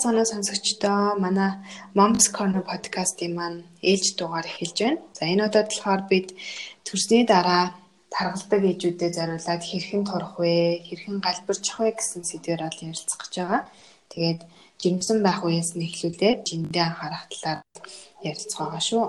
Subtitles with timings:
[0.00, 1.50] байцгаана сонсогчдоо манай
[1.98, 5.00] Moms Corner podcast-ийн маань ээлж дугаар эхэлж байна.
[5.12, 6.28] За энэ удаад болохоор бид
[6.88, 7.76] төрсний дараа
[8.08, 13.62] таргалдаг ээжүүдэд зориулаад хэрхэн турах вэ, хэрхэн галбирчих вэ гэсэн сэдвээр ол ярилцах гэж байгаа.
[14.12, 14.40] Тэгээд
[14.80, 17.60] жирэмсэн байх үеэс нь эхлүүлээд жиндээ анхаарах талаар
[18.24, 19.04] ярилцах байгаа шүү.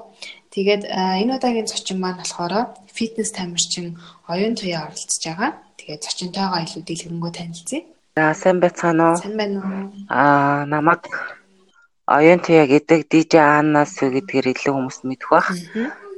[0.52, 3.96] Тэгээд энэ удаагийн зочин маань болохоор фитнес тамирчин
[4.28, 5.52] оюун туяа оролцож байгаа.
[5.80, 7.82] Тэгээд зочинтойгоо илүү дэлгэрэнгүй танилцъя.
[8.16, 9.18] За сайн байцгаана уу?
[9.24, 9.88] Сайн байна уу?
[10.12, 11.08] Аа намайг
[12.12, 15.48] Оюунтя гэдэг DJ Аннаас гэдгээр илүү хүмүүс мэдэх бах.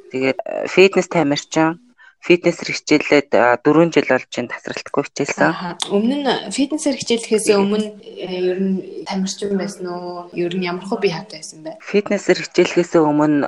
[0.09, 0.37] Тэгээд
[0.73, 1.77] фитнес тамирчин
[2.23, 5.51] фитнесээр хичээлээд 4 жил болж энэ тасралтгүй хичээлсэн.
[5.91, 10.31] Өмнө нь фитнесээр хичээлэхээс өмнө э, ер нь тамирчин байсан уу?
[10.31, 11.83] Ер нь ямар хөө бие хаатай байсан бэ?
[11.83, 13.43] Фитнесээр хичээлэхээс өмнө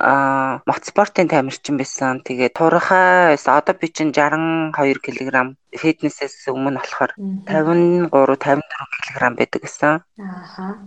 [0.68, 2.20] мотоспортын тамирчин байсан.
[2.20, 7.16] Тэгээд турхай одоо би чинь 62 кг фитнесээс өмнө болохоор
[7.48, 8.60] 53 54
[9.08, 10.04] кг байдаг гэсэн.
[10.20, 10.84] Ааха.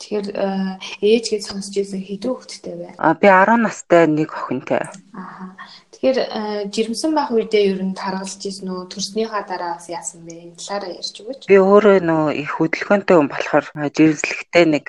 [0.00, 2.88] Тэгэхээр э, ээж гэж сонсч ирсэн хэдэн хүүхэдтэй вэ?
[2.96, 4.88] А би 10 настай нэг охинтой.
[5.12, 5.54] Ааха.
[6.00, 8.88] Тэгэхээр э, жирэмсэн байх үедээ ер нь таргалж ирсэн үү?
[8.88, 10.48] Төрснийхаа дараа бас яасан бэ?
[10.48, 11.44] Энэ талаараа ярьж өгөөч.
[11.44, 14.88] Би өөрөө нөө их хөдөлгөөнтэй хүн болохоор жирэмслэгтэй нэг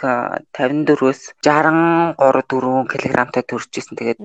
[0.56, 3.96] 54-өөс 63 4 кг-тай төрж ирсэн.
[4.00, 4.20] Тэгээд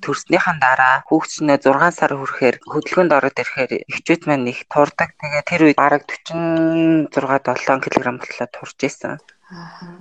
[0.00, 5.12] төрснийхаа дараа хүүхдчнээ 6 сар хүрэхээр хөдөлгөөнд ороод ирэхээр эхчүүд маань их турдаг.
[5.20, 9.20] Тэгээд тэр үед бараг 46 7 кг боллоо турж ирсэн.
[9.52, 10.00] Аа.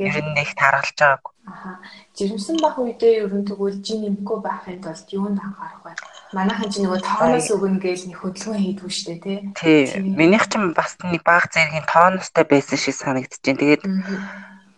[0.00, 1.32] Тэгэхээр их таргалж байгаагүй.
[1.50, 1.82] Аха.
[2.14, 5.92] Жирэмсэн байх үедээ ер нь тэгвэл жи нэмэхгүй байхын тулд юунд анхаарах вэ?
[6.30, 9.38] Манайхан чи нөгөө тооноос өгнө гэж нэг хөдөлгөөн хийдгүү штэ тий.
[9.58, 9.82] Тий.
[9.98, 13.58] Минийх ч бас нэг баг зэргийн тооноостой байсан шиг санагдаж байна.
[13.58, 13.82] Тэгээд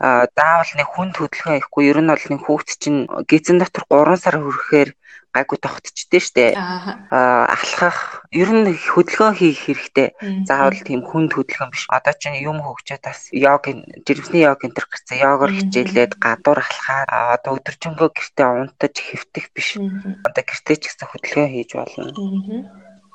[0.03, 3.01] заавал нэг хүнд хөдөлгөөн ихгүй ер нь бол нэг хүүхд чинь
[3.31, 4.91] гизэн дотор 3 сар хүрэхээр
[5.33, 6.45] гайгүй тогтчихдээ штэ.
[6.59, 10.09] Аа ахлахах ер нь хөдөлгөөн хийх хэрэгтэй.
[10.45, 11.89] Заавал тийм хүнд хөдөлгөөн биш.
[11.89, 13.65] Одоо чинь юм хөгжөөд бас йог
[14.05, 17.09] жирэмсний йог энэ төр гэсэн йогоор хичээлээд гадуур алхаад
[17.41, 19.81] одоо өдөржингөө гэртээ унтаж хэвтэх биш.
[20.27, 22.13] Одоо гэртээ ч гэсэн хөдөлгөөн хийж болно.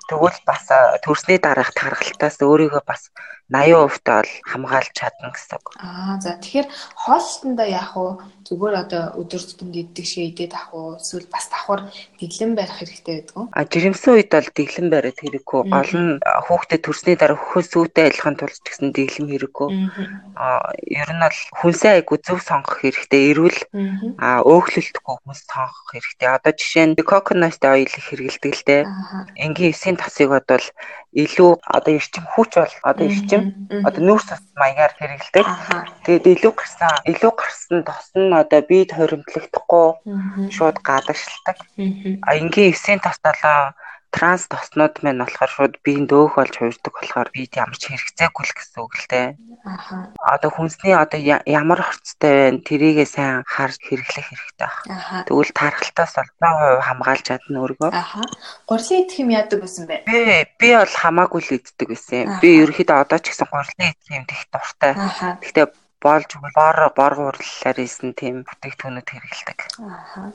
[0.10, 0.66] Тэгвэл бас
[1.04, 3.12] төрсний дараах таргалтаас өөрийгөө бас
[3.50, 5.60] 80% та бол хамгаалж чадна гэсэн.
[5.80, 6.68] Аа за тэгэхээр
[7.00, 8.20] хоолтондоо яах вэ?
[8.44, 11.00] Зүгээр одоо өдөр тутамд иддэг шиг идээд авах уу?
[11.00, 11.88] Эсвэл бас давхар
[12.20, 13.48] дэглэн барих хэрэгтэй байдаг уу?
[13.56, 15.62] А жирэмсэн үед бол дэглэн бариад хэрэггүй.
[15.68, 19.70] Гол нь хүүхдэд төрсний дараа хөхөөс сүйтэй адилхан тулж гэсэн дэглэм хэрэггүй.
[20.36, 23.32] А ер нь бол хүнсээ айгу зөв сонгох хэрэгтэй.
[23.32, 23.60] Эрүүл
[24.20, 26.28] а өөхлөлтгүй хүнс сонгох хэрэгтэй.
[26.28, 28.84] Одоо жишээ нь coconut oil хэрэгэлдэг л дээ.
[29.40, 30.68] Энгийн эсийн тасыг бодвол
[31.24, 33.37] илүү одоо эрчим хүч бол одоо эрчим
[33.88, 35.46] одоо нүүрс тас маягаар хэрэгэлдэг.
[36.06, 39.88] Тэгээд илүү гарсан илүү гарсан тос нь одоо бид хоримтлагдахгүй
[40.56, 41.58] шууд гадагшилдаг.
[42.28, 43.76] А энгийн эсийн тас талаа
[44.12, 48.56] транс тоснууд маань болохоор шууд биеийн дөөх болж хуурдаг болохоор бид ямар ч хэрэгцээгүй л
[48.56, 49.28] гэсэн үг л дээ.
[49.68, 50.16] Аа.
[50.34, 55.28] Одоо хүнсний одоо ямар хорцтой байна тэрийгээ сайн харж хэрэглэх хэрэгтэй байна.
[55.28, 57.92] Тэгвэл тархалтаас бол 100% хамгаалж чадна өөргөө.
[57.92, 58.24] Аа.
[58.70, 60.08] Гурлын идэх юм яадаг байсан бэ?
[60.08, 60.20] Би
[60.56, 62.40] би бол хамаагүй л иддэг байсан.
[62.40, 64.94] Би ерөөхдөө одоо ч гэсэн гурлын идэх юм их дуртай.
[65.44, 65.68] Гэхдээ
[66.02, 69.60] болж бор бор гурлалаар ийсэн тийм бүтээгдэхүүнүүд хэрэгэлдэг.
[69.82, 70.30] Аа.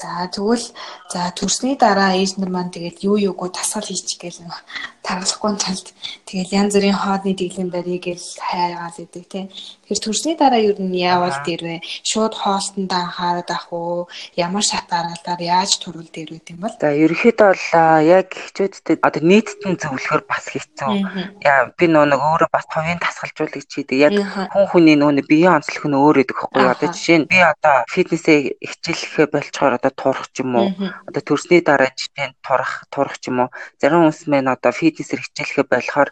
[0.00, 0.64] За тэгвэл
[1.12, 4.56] за төрсний дараа ээж нар маань тэгээд юу юугүй тасгал хийчих гээл нэг
[5.04, 5.86] таргалахгүй талд
[6.24, 9.46] тэгээд янз бүрийн хоодны дэглэм барья гэл хайгаал идэг тийм.
[9.52, 11.84] Тэгэхээр төрсний дараа юу нь яавал дэрвэ?
[12.00, 14.08] Шууд хоолтонд анхаарал авах уу?
[14.40, 16.72] Ямар шат гаргалаар яаж турвал дэрвэ гэм бол?
[16.80, 17.64] За ерөнхийдөө бол
[18.00, 21.44] яг хичээдтэй одоо нийтэд нь зөвлөхөр бас хэцүү.
[21.44, 23.98] Яа би нөө нэг өөрөө бас хувийн тасгалжуулагч хийдэг.
[23.98, 24.12] Яг
[24.54, 26.64] хүн хүний нөө биеийн онцлог нь өөр гэдэг хэвгүй.
[26.70, 30.68] Одоо жишээ нь би одоо фитнесээ хичээлэхэ болчоор одоо турах ч юм уу?
[31.08, 33.54] Одоо төрсний дараа жишээ нь турах турах ч юм уу?
[33.80, 36.10] Зарим хүмүүс мэн одоо фитнесээр хичээлэхэ болохоор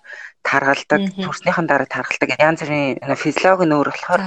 [0.49, 2.31] таргалдаг төрснийхэн дараа таргалдаг.
[2.41, 4.23] Янз бүрийн физиологи нь өөр болохоор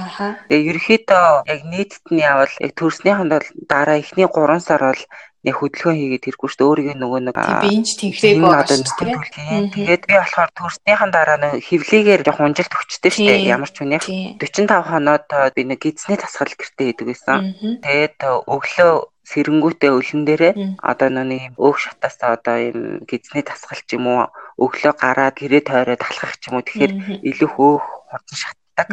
[0.46, 3.28] тэгээ ерөөхдөө яг нийтэд нь явал яг төрснийхэн
[3.66, 5.02] дараа эхний 3 сар бол
[5.42, 6.70] яг хөдөлгөөн хийгээд хэрэггүй шүү дээ.
[6.70, 7.36] Өөрийн нөгөө нэг
[7.66, 13.26] биенч тэнхрээгүй одоо нөхөрлөлийн тэгээд би болохоор төрснийхэн дараа нэг хөвлөгээр яг унжилт өгчтэй шүү
[13.26, 13.98] дээ ямар ч үнэ
[14.38, 15.26] 45 хоноод
[15.58, 17.38] би нэг гидсний тасгал гэртээ хийдэг байсан
[17.82, 18.92] тэгээд өглөө
[19.30, 20.52] сэрэнгүүтээ өлөн дээрээ
[20.82, 24.26] одоо юм өөх шатаасаа одоо юм гизний тасгал ч юм уу
[24.58, 26.66] өглөө гараад гэрээ тойроод алхах ч юм уу.
[26.66, 26.92] Тэгэхээр
[27.30, 28.88] илүү хөөх хурдан шатдаг.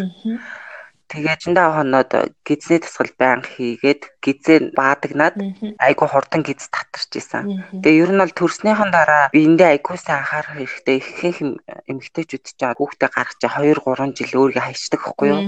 [1.09, 2.11] Тэгээд зөндөө хоноод
[2.45, 5.35] гизний тасгал байнга хийгээд гизээ баадагнаад
[5.81, 7.65] айгу хурдан гиз татарч исэн.
[7.81, 11.01] Тэгээ ер нь бол төрснийхэн дараа биендээ айгу сайн анхаарах хэрэгтэй.
[11.01, 15.41] Ихэнх эмэгтэйчүүд ч хүүхдээ гаргаж 2 3 жил өөрийгөө хайчдаг байхгүй юу?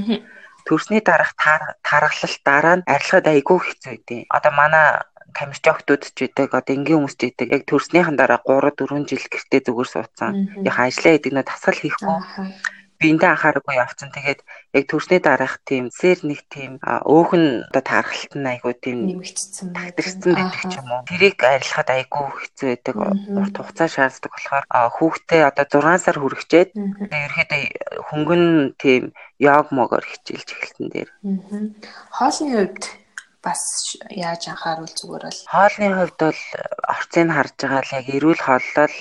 [0.71, 1.35] Төрсний дараах
[1.83, 4.21] тархалт дараа нь арилгахад айгүй хэцүү дээ.
[4.31, 4.87] Одоо манай
[5.35, 9.25] тамирч охтууд ч идэг одоо энгийн хүмүүс ч идэг яг төрснийхэн дараа 3 4 жил
[9.27, 10.31] гэртээ зүгээр суудсан.
[10.63, 12.15] Яг ажиллаа гэдэг нь тасгал хийхгүй.
[13.01, 14.13] Биендээ анхаарахгүй явцсан.
[14.13, 14.39] Тэгээд
[14.77, 19.73] яг төрсний дараах тийм сэр нэг тийм өөх нь одоо таархалт нь айгуу тийм нэмэгдсэн
[19.73, 21.03] тагтэрсэн байдаг ч юм уу.
[21.09, 22.95] Тэрийг арилахад айгуу хэцүү байдаг.
[23.41, 24.65] Урт хугацаа шаарддаг болохоор
[24.95, 27.63] хүүхдээ одоо 6 сар хүрэгчээд ерөөхдөө
[28.07, 28.45] хөнгөн
[28.77, 29.03] тийм
[29.41, 31.09] яг могоор хичээлж эхэлсэн дээр.
[32.13, 33.01] Хоолны хувьд
[33.41, 36.41] бас яаж анхааруул зүгээр бол хоолны хувьд бол
[36.93, 38.95] орцыг харж байгаа л яг эрүүл хооллол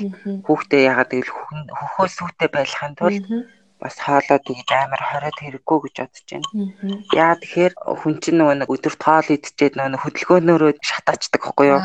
[0.49, 1.33] хүүхдээ ягаад гэвэл
[1.77, 3.25] хөхөө сүтэ байлахын тулд
[3.83, 6.49] бас хоолоо тэгж амар хориод хэрэггүй гэж бодож байна.
[7.17, 11.83] Яа тэгэхээр хүн чинь нөгөө нэг өдөрт хоол идчихэд нөгөө хөдөлгөөнөөрөө шатаачдаг байхгүй юу?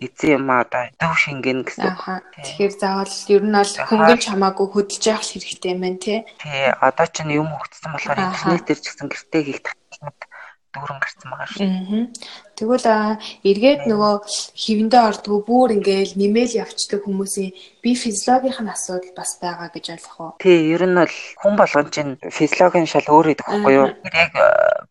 [0.00, 1.96] эзэн юм аа зөв шингэн гэсэн.
[2.36, 6.18] Тэгэхээр заавал ер нь бол хөнгөн чамаагүй хөдөлж явах хэрэгтэй юм байна тий.
[6.36, 10.20] Тий одоо ч юм хөгжсөн болохоор интернетээр ч гэсэн гэртээ хийх татлагууд
[10.76, 11.66] дүүрэн гарсан байгаа шүү.
[12.56, 12.88] Тэгвэл
[13.44, 14.14] эргээд нөгөө
[14.56, 17.52] хивэндээ ордгоо бүр ингээл нэмэл явцдаг хүмүүсийн
[17.84, 20.32] би физиологийн нь асуудал бас байгаа гэж ойлгох уу?
[20.40, 23.88] Тий, ер нь бол хүн болгон чинь физиологийн шал өөр идэх байхгүй юу?
[24.08, 24.32] Яг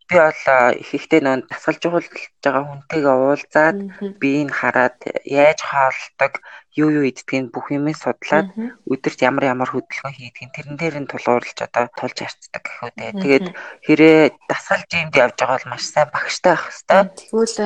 [0.10, 0.42] би бол
[0.78, 2.14] их ихтэй нөө дасгалжуулж
[2.46, 3.78] байгаа хүнтэйгээ уулзаад
[4.22, 6.34] биеийг хараад яаж хаалдаг
[6.76, 8.52] юу юу иддгийг бүх юмыг судлаад
[8.84, 13.12] өдөрт ямар ямар хөдөлгөөн хийдгийг тэрэн дээр нь тулгуурлаж одоо тулж харцдаг гэхүү дээ.
[13.16, 13.48] Тэгээд
[13.88, 17.08] хэрэг дасгалж юмд явж байгаа бол маш сайн багштай байх хэвээр.
[17.16, 17.58] Тэгвэл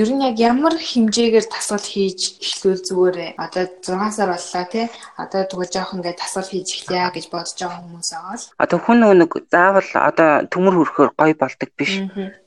[0.00, 4.86] ер нь яг ямар хэмжээгээр дасгал хийж эхлүүл зүгээр одоо 6 сар боллоо тий.
[5.16, 8.46] Одоо тэгвэл жоох ингээд дасгал хийж эхлэе гэж бодож байгаа хүмүүс байгаа л.
[8.60, 11.92] Одоо хүн нэг заавал одоо төмөр хөрөхөөр гоё болдог биш.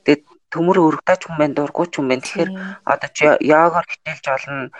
[0.06, 0.22] Тэгээд
[0.54, 2.22] төмөр өргөдөж хүн байна дургуй ч хүн байна.
[2.22, 2.50] Тэгэхээр
[2.86, 3.10] одоо
[3.42, 4.70] йогоор хичээлж болно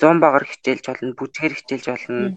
[0.00, 2.36] 100 багаар хичээлж болно, бүжгээр хичээлж болно.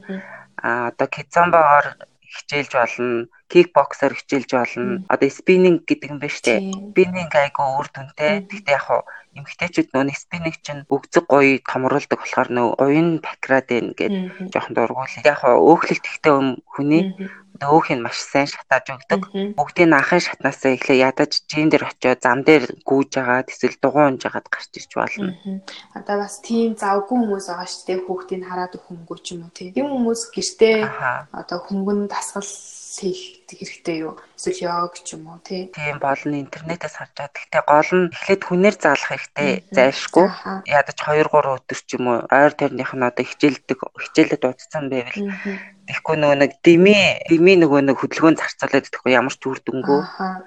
[0.59, 1.88] А одоо кицамбагаар
[2.29, 5.03] хичээлж болно, кикбоксоор хичээлж болно.
[5.09, 6.59] Одоо спиннинг гэдэг юм шүү дээ.
[6.94, 8.45] Спиннинг айгу үр дүнтэй.
[8.45, 8.88] Гэхдээ яг
[9.39, 15.13] эмгтээчүүд нөө спиннинг чинь өгзөг гоё томруулдаг болохоор нөө уян бакрад байна гэдэг жоохон дургуул.
[15.24, 16.33] Яг хуу өөхлөлт ихтэй
[16.68, 17.03] хүний
[17.59, 19.21] өөх нь маш сайн шатааж өгдөг.
[19.57, 24.47] Бүгдийн анхын шатнаасаа эхлээ ядаж жин дээр очиод зам дээр гүүж байгаа эсвэл дугуунж агаад
[24.47, 25.33] гарч ирж болно.
[25.97, 28.00] Одоо бас тийм завгүй хүмүүс байгаа шүү дээ.
[28.07, 30.77] Хүүхдийг хараад хөнгөө ч юм уу тийм хүмүүс гэртээ
[31.36, 34.13] одоо хөнгөн дасгал хийх хэрэгтэй юу?
[34.38, 35.74] Эсвэл йог ч юм уу тий.
[35.74, 37.34] Тийм болно интернетээс харж байгаа.
[37.34, 40.28] Гэхдээ гол нь эхлээд хүнээр заалах хэрэгтэй зайлшгүй.
[40.69, 45.18] Ядаж 2 3 өдөр ч юм уу ойр тойрных нь одоо хичээлдэг хичээлэд удцсан байвал
[45.90, 46.94] Тэгэхгүй нөгөө нэг дими
[47.25, 50.01] дими нөгөө нэг хөдөлгөөн зарцуулаад идэхгүй ямар ч үр дүнгүй.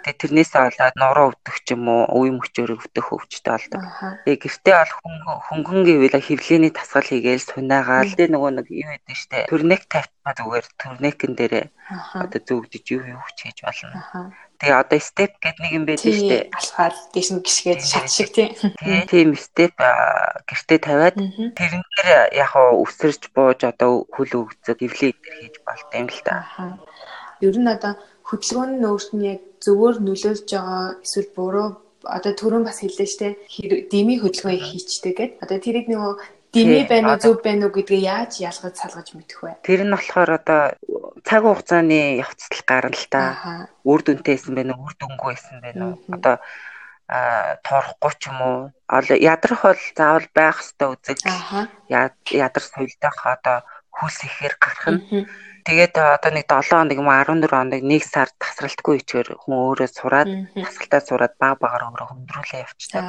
[0.06, 3.82] Тэгээ тэрнээсээ болоод нуруу өвдөх ч юм уу, үе мөчөөр өвдөх өвчтэй болдог.
[4.22, 4.94] Тэгээ гэртээ бол
[5.50, 8.14] хөнгөн гэвэл хөвлөний тасгал хийгээл сунаагаал.
[8.14, 9.50] Тэгээ нөгөө нэг юу гэдэг штэ.
[9.50, 11.66] Төрнек тавьчихаа зүгээр төрнекэн дээрээ
[12.14, 14.32] одоо зөвгдөж юу юу хийж болно.
[14.60, 16.44] Тэгээ одоо степ гэдэг нэг юм байдаг шүү дээ.
[16.54, 18.50] Алхаад дээш нь гიშгээд шат шиг тийм.
[19.10, 21.16] Тийм степ гэртээ тавиад
[21.58, 26.46] тэрэн дээр яг өсөрч бууж одоо хөл өгцөг эвлээ хийж болтой юм л та.
[27.42, 27.98] Ер нь одоо
[28.28, 31.68] хөдөлгөөн нь өөрт нь яг зөвөр нөлөөлж байгаа эсвэл буруу
[32.06, 33.28] одоо түрүүн бас хэллээ штэ
[33.90, 35.32] дими хөдөлгөөн хийчдэг гэд.
[35.42, 36.14] Одоо тэрийг нөгөө
[36.52, 39.52] Дими байна уу зөв байна уу гэдгээ яаж ялгаж салгаж мэдэх вэ?
[39.64, 40.62] Тэр нь болохоор одоо
[41.24, 43.22] цаг хугацааны явцдал гарна л та.
[43.88, 45.96] Үр дүнтэй байсан байна уу, үр дүнгүй байсан байна уу?
[46.12, 46.36] Одоо
[47.08, 48.58] а торхгүй ч юм уу?
[49.16, 51.18] Ядрах бол заавал байх ёстой үзэг.
[51.88, 55.28] Ядар соёлдох одоо хүс ихээр гарах нь
[55.62, 60.28] Тэгээд одоо нэг 7 хоног юм 14 хоног нэг сар тасралтгүй ичгээр хүн өөрөө сураад
[60.58, 63.04] тасралтаа сураад баг багаар өөрөө хөндрүүлээ явчихдаг.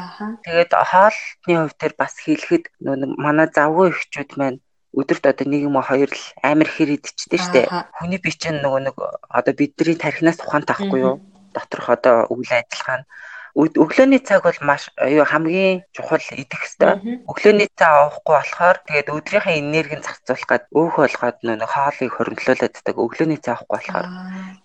[0.46, 4.62] Тэгээд хоолны хувь төр бас хэлэхэд нөгөө манай завгүй ихчүүд маань
[4.94, 7.62] өдөрт одоо нэг юм хоёр л амар хэр идчихдэг штэ.
[7.98, 8.96] Хүний бие чинь нөгөө нэг
[9.34, 11.18] одоо бидний тархинаас ухаан таахгүй юу?
[11.58, 13.06] Доторх одоо үйл ажиллагаа нь
[13.54, 17.22] өглөөний цаг бол маш юу хамгийн чухал идэх ёстой.
[17.30, 23.38] Өглөөний цаа авахгүй болохоор тэгээд өдрийнхээ энергийг зарцуулах гад өөх болгоод нөө хоолыг даг өглөөний
[23.38, 24.08] цаа авахгүй болохоор.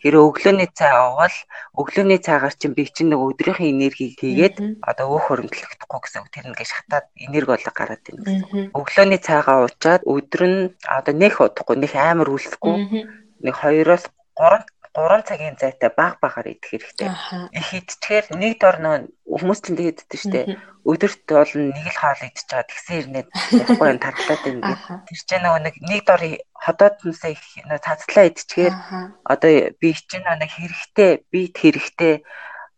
[0.01, 1.37] Хэрэв өглөөний цаа авал
[1.77, 6.33] өглөөний цаагаар чинь би чинь нэг өдрийнхээ энергийг хийгээд одоо өөх хоригдлохдохгүй гэсэн үг.
[6.33, 8.73] Тэр нэгэ шатаад энерги болго гараад байна гэсэн.
[8.73, 13.05] Өглөөний цаагаа уучаад өдөр нь одоо нэг удахгүй нэг амар үлсэхгүй.
[13.45, 14.09] Нэг 2-оос
[14.41, 14.65] 3
[14.99, 17.09] 3 цагийн зайтай баг багаар идэх хэрэгтэй.
[17.55, 18.97] Их идчихээр нэг дор нөө
[19.29, 20.41] хүмүүс ч тэгээд иддэг штэ.
[20.83, 22.67] Өдөрт бол нэг л хаал идчих чад.
[22.67, 24.79] Тэгсэн ирнээд яахгүй юм тархлаад байна гэдэг.
[25.07, 26.23] Тэр чинь нөгөө нэг нэг дор
[26.59, 27.43] ходоодносоо их
[27.85, 28.75] цацлаа идчихээр
[29.23, 32.15] одоо би чинь нэг хэрэгтэй бит хэрэгтэй.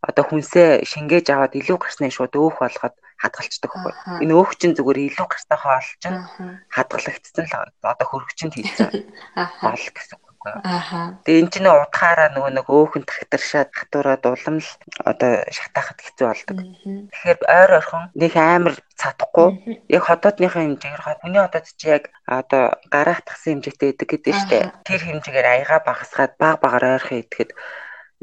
[0.00, 4.24] Одоо хүнсээ шингээж аваад илүү гарснаа шууд өөх болгоод хадгалцдаг байхгүй.
[4.24, 6.24] Энэ өөх чинь зүгээр илүү гарстай хоол чинь
[6.72, 8.88] хадгалагдсан л одоо хөргөчөнд хийсэн
[9.60, 10.29] бол гэсэн.
[10.40, 10.60] Байхгүй.
[10.64, 11.20] Ааха.
[11.24, 14.70] Тэгээ эн чинь удахаараа нөгөө нэг өөхөн тагтаршаад хатуураад улам л
[15.04, 16.56] одоо шатаахад хэцүү болдог.
[17.12, 19.48] Тэгэхээр ойр ойрхон нэг амар цадахгүй
[19.92, 24.64] яг хотоодныхаа хэмжээгээр хүний хотод чи яг одоо гараах тагсан хэмжээтэй идэг гэдэг нь дээ.
[24.88, 27.50] Тэр хэмжээгээр аяга багасгаад баг багаар ойрхон идэхэд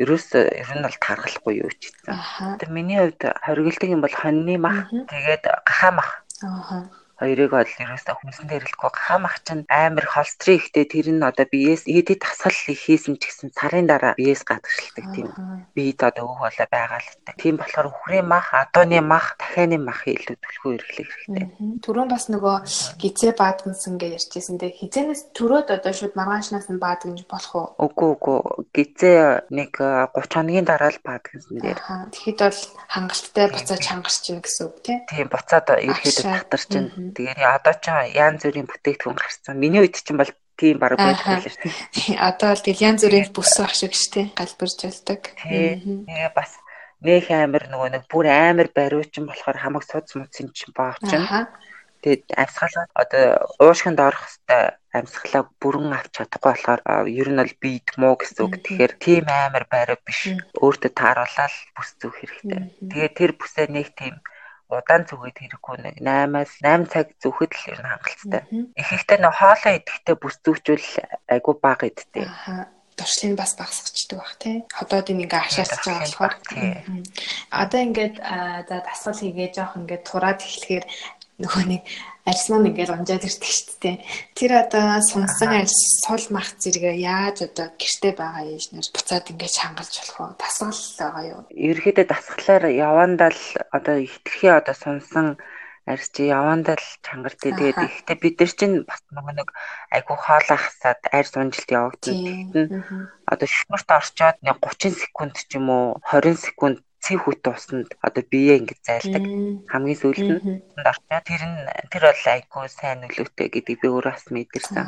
[0.02, 2.18] ерөөс ер нь бол тархалахгүй юу ч гэсэн.
[2.62, 6.12] Тэгээ миний хувьд хоригддаг юм бол хоньны мах тэгээд гахаа мах.
[6.46, 11.90] Аа хоёрыг бол ерөөсөө хүнсэн дээрлэхгүй хамах чинь амар холстрий ихтэй тэр нь одоо биеэс
[11.90, 15.28] идэд тасгал хийсэн ч гэсэн сарын дараа биеэс гадагшилдаг тийм
[15.76, 17.34] биед одоо өөх болоо байгаа л та.
[17.38, 21.46] Тийм болохоор үхрийн мах, адууны мах, дахианы мах илүү төлхөө эрхлэх хэрэгтэй.
[21.86, 22.56] Түрүүн бас нөгөө
[23.02, 24.78] гизээ баадгансан гэж ярьжсэн дээ.
[24.78, 27.68] Хизэнээс төрөөд одоо шууд маргаашнаас нь баадгаж болох уу?
[27.82, 28.40] Үгүй үгүй.
[28.74, 31.80] Гизээ нэг 30 хоногийн дараа л баадгансан дээр.
[32.14, 35.00] Тэгэхэд бол хангалттай буцааж хангарч чинь гэсэн үг тийм.
[35.10, 37.86] Тийм буцаад ирэхэд татарч чинь Тэгээд одоо ч
[38.16, 39.56] янз бүрийн бүтээгдэхүүн гарсан.
[39.60, 42.18] Миний үед чинь бол тийм баг байдаг л шүү дээ.
[42.18, 44.28] Одоо бол тэгэл янз бүрийн бүс баг шиг шүү дээ.
[44.34, 45.22] Галбирж болдог.
[45.38, 46.52] Тэгээ бас
[47.06, 51.26] нөх амир нөгөө нэг бүр амир бариучин болохоор хамаг суц муцын чинь баах чинь.
[52.02, 53.26] Тэгээд амьсгалаа одоо
[53.62, 58.54] уушгинд орох хэвээр амьсгалаа бүрэн авч чадахгүй болохоор ер нь бол бийд муу гэсэн үг.
[58.66, 60.34] Тэгэхээр тийм амир бариу биш.
[60.58, 62.62] Өөртөө тааруулаад бүс зүүх хэрэгтэй.
[62.82, 64.22] Тэгээд тэр бүсээ нэг тийм
[64.68, 68.44] удаан зүгээд хэрэггүй нэг 8-аас 8 цаг зүгэд л ер нь хангалттай.
[68.76, 70.88] Их ихтэй нөө хоолоо идэхдээ бүс зүгчүүл
[71.32, 72.28] айгу бага идтэй.
[72.98, 74.66] туршлыг бас багасгачдаг бах тий.
[74.74, 76.36] Ходоод ингээ ашаасч байгаа болохоор.
[77.54, 78.16] Одоо ингээд
[78.68, 80.86] за дасгал хийгээ жоох ингээд тураад эхлэхээр
[81.38, 81.84] нөгөө нэг
[82.28, 83.98] арьс маань ингээд унжаад ирдэг шүү дээ.
[84.36, 89.94] Тэр одоо сунсан арьс сул мах зэрэг яаж одоо гэрте байгаа шинээр буцаад ингээд хангалж
[89.96, 90.36] болох уу?
[90.36, 91.42] Дасгал байгаа юу?
[91.56, 95.28] Ерөнхийдөө дасгалаар явандаа л одоо хитрхи одоо сунсан
[95.88, 97.56] арьс чи явандаа л чангартай.
[97.56, 99.50] Тэгээд ихтэй бид нар чинь бас нөгөө нэг
[99.96, 103.08] айгу хоолоо хасаад арьс унжилт явагдана.
[103.24, 108.24] Одоо шүмэрт орчоод нэг 30 секунд ч юм уу 20 секунд цэг хүт усанд одоо
[108.28, 109.24] бие ингэж зайлдаг
[109.72, 114.28] хамгийн сүүлд нь орчоо тэр нь тэр бол айгүй сайн нөлөөтэй гэдгийг би өөрөө бас
[114.28, 114.86] мэдэрсэн.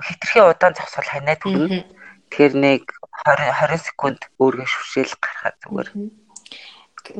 [0.00, 1.84] Хитрхи удаан зогсвол ханаад хүрнэ.
[2.32, 2.82] Тэгэхээр нэг
[3.28, 5.88] 20 20 секунд өөргөө шүршээл гарахад зүгээр.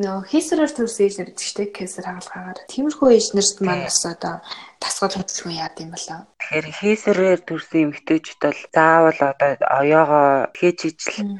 [0.01, 2.59] Нөө хийсрээр төрсөн ээжнэр гэдэг чинь кесар хагалгаагаар.
[2.73, 4.37] Тиймэрхүү ээжнэрт маань бас одоо
[4.83, 6.21] тасгал хөдөлгөөн яад юм болоо.
[6.39, 11.31] Тэгэхээр хийсрээр төрсөн эмэгтэйчүүд бол заавал одоо оёогоо хийж ижил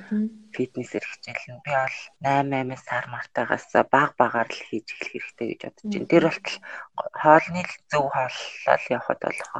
[0.55, 1.63] фитнесээр хичээлнэ.
[1.65, 6.11] Би бол 8 8 сар мартаагаас баг багаар л хийж эхлэх хэрэгтэй гэж бодож байна.
[6.11, 6.57] Тэр болтол
[7.23, 9.51] хоолны зөв хооллол явахад болох.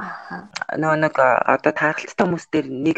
[0.81, 2.97] Нөө нэг одоо тааралттай хүмүүс дээр нэг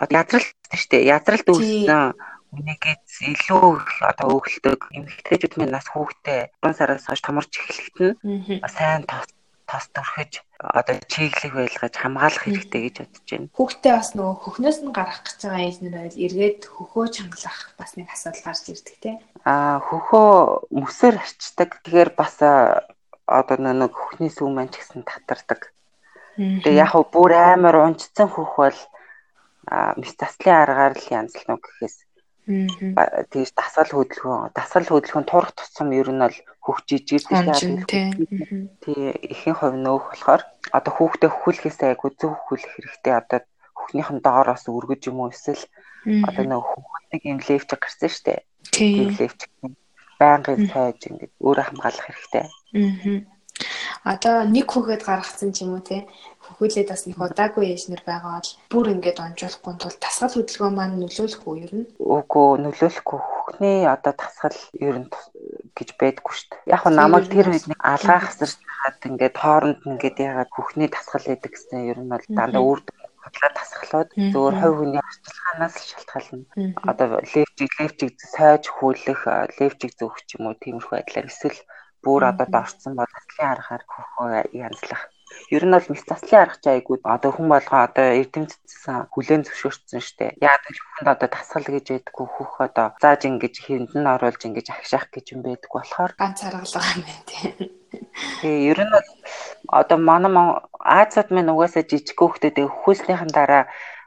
[0.00, 1.08] язралт шүү дээ.
[1.12, 2.16] Язралт үүссэн
[2.56, 2.96] үнийгээ
[3.36, 3.68] илүү
[4.10, 9.28] одоо өглөдөг эмэгтэйчүүд минь нас хүүхдээ 3 сараас хойш томорч эхлэхэд нь сайн тос
[9.66, 10.32] тос төрхөж
[10.62, 13.48] одоо чиглэг байлгаж хамгаалах хэрэгтэй гэж бодож байна.
[13.58, 18.08] Хүүхдээ бас нөгөө хөхнөөс нь гарах гэж байгаа ээлжнэр байл эргээд хөхөө чангалах бас нэг
[18.08, 19.14] асуудал гарч ирдэг тий.
[19.42, 20.30] Аа хөхөө
[20.70, 21.70] мөсөр арчдаг.
[21.82, 22.34] Тэгэхээр бас
[23.26, 25.74] одоо нэг хөхний сүм маань ч гэсэн татардаг.
[26.38, 28.78] Тэгээ яг бүр амар унжцсан хөх бол
[29.98, 32.05] мэс заслын аргаар л янзлно гэхээс
[32.46, 37.42] тэгж дасгал хөдөлгөөн дасгал хөдөлгөөн турах тусам ер нь бол хөгжиж ирдэг
[38.82, 39.10] тий.
[39.34, 43.14] ихэнх хувь нөөх болохоор одоо хүүхдээ хөхүүлэхээс айгу зөв хөхүүлэх хэрэгтэй.
[43.18, 43.40] Одоо
[43.74, 45.62] хөхнийхэн доороос өргөж юм уу эсвэл
[46.26, 49.10] одоо нэг хөхөлтөг юм левч гарсан штэ тий.
[49.18, 49.40] Левч
[50.22, 52.46] байнгын цайж ингээд өөрөө хамгаалах хэрэгтэй.
[54.06, 56.06] Одоо нэг хүүхэд гаргацсан ч юм уу те
[56.56, 61.44] хөхүүлээд бас нэг удаагүй яшнэр байгаа бол бүр ингээд онжуулахгүй тул тасгал хөдөлгөөн маань нөлөөлөх
[61.44, 61.86] үү ер нь?
[62.00, 65.08] Үгүй нөлөөлөхгүй хөхний одоо тасгал ер нь
[65.76, 66.72] гэж байдаггүй шүү дээ.
[66.72, 71.28] Яг нь намайг тэр үед нэг алгаа хасарч хаад ингээд хооронд ингээд ягаад хөхний тасгал
[71.28, 72.80] байдаг гэсэн ер нь бол дандаа үр
[73.20, 76.44] худлаа тасгалууд зөвөр хувь хүний арчилгаанаас шалтгаална.
[76.88, 79.22] Одоо левчиг левчиг сайж хүүлэх,
[79.60, 81.60] левчиг зөөх ч юм уу тиймэрхүү байдлаар эсвэл
[82.00, 85.02] бүр одоо дорцсон бол таслын аргаар хөхөө янзлах.
[85.50, 90.02] Ер нь бол мэс таслын арга ч айгууд одоо хүн болгоо одоо эрдэмтдсэн хүлэн зөвшөөрсөн
[90.02, 90.38] штэ.
[90.38, 95.10] Яг л хүнд одоо тасгал гэж байдаггүй хөх одоо зааж ингэж хэндэн оруулж ингэж агшаах
[95.10, 97.54] гэж юм байдаггүй болохоор ганц аргалгаа юм байна тийм.
[98.42, 99.08] Тэгээ ер нь бол
[99.80, 100.32] одоо манай
[100.86, 103.66] Азад минь угаасаа жижиг хүүхдүүд хөхөөснийхэн дараа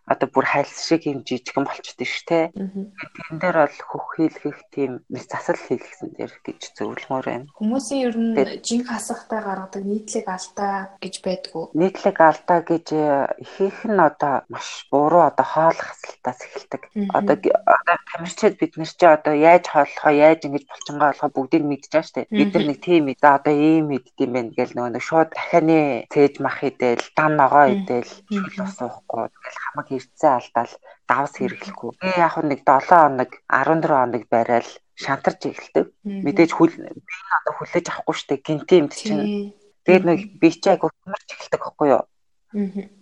[0.10, 2.50] одоо бүр хайлс шиг юм жижигэн болчихдээ ш тэ.
[2.54, 7.46] Тэрэн дээр бол хөх хийлгэх тийм засал хийлгэсэн дээр гэж зөвлөмөр байна.
[7.62, 8.34] Хүмүүсийн ер нь
[8.66, 11.64] жинх хасахтай гаргадаг нийтлэг алдаа гэж байдгүй.
[11.78, 13.06] Нийтлэг алдаа гэж э,
[13.44, 16.82] ихэнх нь одоо маш буруу одоо хоол хасалтаас эхэлдэг.
[17.14, 22.06] Одоо одоо тамирчид бид нар чи одоо яаж хооллохоо яаж ингэж булчингаа болохоо бүгдийг мэдчихэж
[22.06, 22.28] штэ.
[22.34, 26.64] Бид нар нэг тийм за одоо ийм мэддэм байх гэл нөгөө шууд дахианы цээж мах
[26.64, 30.74] идэл дан ногоо идэл шүл ус уухгүй тэгэл хамаг эрдсэн алдаал
[31.10, 31.92] давс хэрэглэхгүй.
[32.00, 35.86] Тэгээ яг нэг 7 хоног 14 хоног барайл шантарч эхэлдэг.
[36.04, 39.54] Мэдээж хүл би одоо хүлээж авахгүй штэ гинти юмд чинь.
[39.84, 42.04] Тэгээд нэг би чи айгу хямарч эхэлдэг байхгүй юу?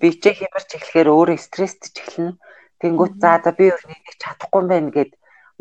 [0.02, 2.34] Би чи хямарч эхлэхээр өөрөө стресстэй эхэлнэ.
[2.82, 5.12] Тэнгүүт за за би өөрийг чадахгүй юм байна гэд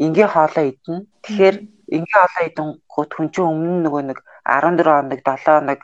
[0.05, 1.07] ингийн хоолоо идэнэ.
[1.25, 1.57] Тэгэхээр
[1.97, 5.81] ингийн хоолоо идэнгүүт хүн чинь өмнө нөгөө нэг 14 хоног 7 хоног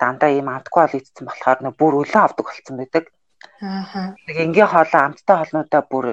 [0.00, 3.04] дандаа ийм амтгүй хоол идсэн болохоор нөө бүр өлөө авдаг болсон байдаг.
[3.62, 4.14] Аа.
[4.26, 6.06] Нэг ингийн хоолоо амттай хоолнуудаа бүр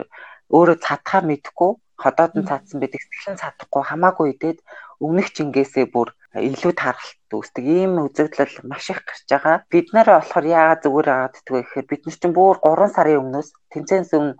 [0.55, 1.71] өөрөө цадхаа мэдхгүй
[2.03, 4.59] ходоод нь цаадсан байдаг сэтгэлэн цадахгүй хамаагүй идээд
[5.05, 6.09] өмнөх жингээсээ бүр
[6.49, 9.57] илүү тархалт үүсдэг ийм үзэгдэл маш их гарч байгаа.
[9.73, 13.49] Бид нараа болохоор яагаад зүгээр агаад вэ гэхээр бид нар чинь бүр 3 сарын өмнөөс
[13.73, 14.37] тэмцээнс өмнө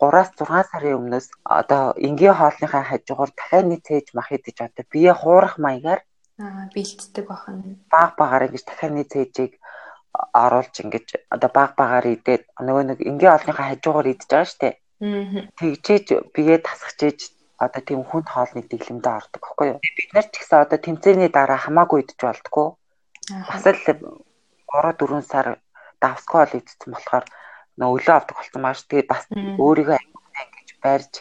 [0.00, 1.26] 3-аас 6 сарын өмнөөс
[1.60, 6.00] одоо энгийн хоолныхаа хажуугаар дахиад нэг цээж мах идэж одоо бие хуурах маягаар
[6.38, 7.78] аа бэлддэг бахан.
[7.90, 9.52] Баг багаар ингэж дахиад нэг цээжийг
[10.32, 14.68] оруулж ингэж одоо баг багаар идээд нөгөө нэг энгийн хоолныхаа хажуугаар идэж байгаа штэ.
[15.02, 15.50] Аа.
[15.58, 17.20] Тэгжээж бие тасгachээж
[17.58, 19.78] одоо тийм хүнд хоолны дэглэмдээ ордог байхгүй юу.
[19.82, 22.68] Бид нар ч гэсэн одоо тэмцээний дараа хамаагүй идэж болтгоо.
[23.50, 23.98] Бас л 3
[24.72, 25.46] 4 сар
[26.02, 27.24] давсгүй хоол идсэн болохоор
[27.78, 28.78] нөө өлөө авдаг болсон маш.
[28.86, 31.14] Тэгээд бас өөрийгөө ингэж барьж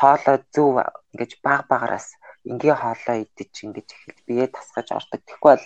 [0.00, 0.74] хоолоо зөв
[1.12, 2.06] ингэж баг багараас
[2.44, 5.20] ингийн хоолоо идэж ингэж эхэлж бие тасгаж ордог.
[5.24, 5.64] Тэгэхгүй бол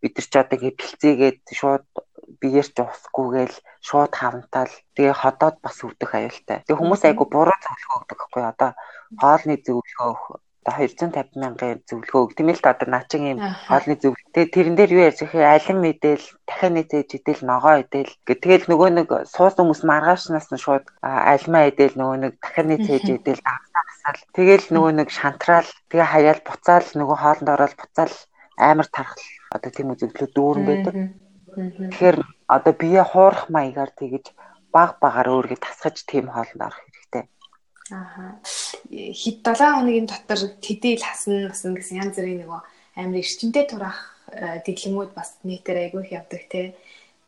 [0.00, 1.84] бид нар ч одоо ингэ бэлцээгээд шууд
[2.40, 3.56] биеэр ч усгүйгээл
[3.88, 6.58] шууд хавантаал тэгээ ходоод бас өвдөх аюултай.
[6.66, 8.70] Тэгээ хүмүүс айгу буруу зөвлөгөө өгдөг байхгүй одоо
[9.20, 10.38] хоолны зөвлөгөө
[10.68, 14.32] одоо 250 мянган зөвлөгөө өг тийм л та одоо наачин юм хоолны зөвлөгөө.
[14.34, 18.68] Тэгээ тэрэн дээр юу яаж ихээр алин мэдээл дахиад нийцээж идэл ногоо идэл гэх тэгэл
[18.68, 24.20] нөгөө нэг суус хүмүүс маргаашнаас нь шууд альмаа идэл нөгөө нэг дахиад нийцээж идэл давсаал
[24.36, 28.14] тэгэл нөгөө нэг шантраал тэгээ хаяал буцаал нөгөө хоолнд ороод буцаал
[28.58, 29.24] амар тархал
[29.54, 30.94] одоо тийм үзэгдлүүд дүүрэн байдаг.
[31.56, 34.24] Тэгэхээр одоо бие хуурах маягаар тэгэж
[34.72, 37.24] баг багаар өөрийгөө тасгаж тийм хоолнд орох хэрэгтэй.
[37.90, 38.36] Аа.
[38.92, 42.60] Хэд 7 хоногийн дотор тэдээл хасна басна гэсэн янз бүрийн нөгөө
[43.00, 46.76] амар эрчимтэй турах э, дэглэмүүд бас нийтээр айгүй их явдаг те.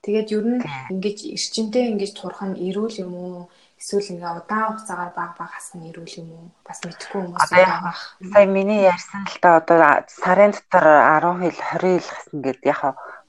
[0.05, 0.61] Тэгээд ер нь
[0.93, 3.49] ингэж эрчимтэй ингэж турах нь эрүүл юм уу?
[3.81, 6.47] Эсвэл ингээ удаан хугацаагаар баг баг хасна эрүүл юм уу?
[6.69, 7.97] Бас мэдэхгүй хүмүүс байгаа.
[8.29, 12.81] Сая миний ярьсан л та одоо сарын дотор 10 хил 20 хил хасна гэд яг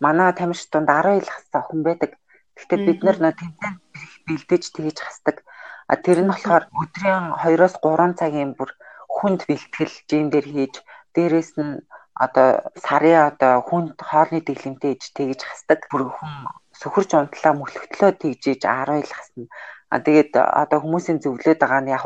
[0.04, 2.12] манай тамирч дунд 10 ил хассан хүн байдаг.
[2.60, 3.76] Гэхдээ бид нар нөө тэмцээн
[4.28, 5.38] бэлдэж тэгэж хасдаг.
[5.88, 8.76] А тэр нь болохоор өдрийн 2-оос 3 цагийн бүр
[9.16, 10.76] хүнд бэлтгэл жин дээр хийж
[11.16, 11.80] дээрэс нь
[12.26, 15.80] одоо сарын одоо хүнд хоолны дэглэмтэй иж тэгэж хасдаг.
[15.92, 16.34] Бүр хүн
[16.76, 19.48] сөхөрч унтлаа мөлхтлөө тэгжиж 10 ил хасна.
[19.92, 22.06] А тэгээд одоо хүмүүсийн зөвлөд байгаа нь яг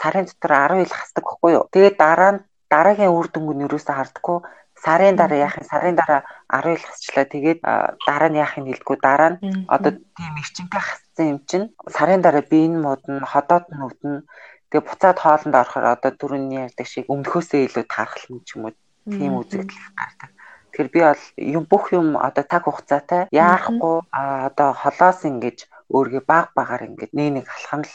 [0.00, 1.64] сарын дотор 10 ил хасдаг байхгүй юу.
[1.72, 4.38] Тэгээд дараа нь дараагийн үр дүнг нь юусаа хардггүй
[4.84, 6.20] сарын дараа яах юм сарын дараа
[6.52, 7.24] 10 ил хасчлаа.
[7.32, 7.60] Тэгээд
[8.06, 8.96] дараа нь яах юм хэлдэггүй?
[9.00, 9.38] Дараа нь
[9.74, 14.28] одоо тийм эрчимтэй хассан юм чинь сарын дараа би энэ модно ходоод өвдөн
[14.68, 18.76] тэгээд буцаад хоолнд орохоор одоо түрүүний ярьдаг шиг өмнөхөөсөө илүү таархална ч юм уу.
[19.08, 20.30] Тийм үзэгдэл гардаг.
[20.72, 21.24] Тэгэхээр би бол
[21.56, 25.58] юм бүх юм одоо таг хугацаатай яарахгүй одоо холоос ингэж
[25.92, 27.94] өөргөө баг багаар ингээд нэг нэг алхам л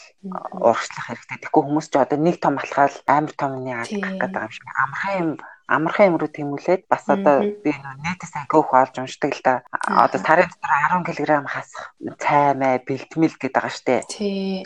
[0.61, 1.37] урагшлах хэрэгтэй.
[1.41, 5.31] Тэгэхгүй хүмүүс ч одоо нэг том алхаал амар томны алдах гэдэг юм шиг амархан юм
[5.67, 9.53] амархан юм руу тэмүүлээд бас одоо би нэтээс агиух олж уншдаг л да.
[9.83, 10.71] Одоо сарын дотор
[11.03, 11.91] 10 кг хасах
[12.23, 14.07] цаймаа бэлтмэл гэдэг байгаа штэ.
[14.07, 14.63] Тий.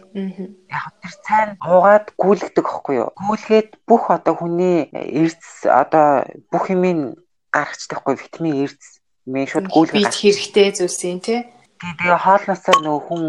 [0.70, 3.10] Яг тэр цайн уугаад гүйлгдэг аахгүй юу?
[3.18, 7.18] Гүйлгээд бүх одоо хүний эрдэс одоо бүх юмыг
[7.50, 11.50] гаргацдаг аахгүй витамин эрдэс мэн шууд гүйлгэж бит хэрэгтэй зүйлс юм тий.
[11.82, 13.24] Тэгээ хоолноосоо нөгөө хүн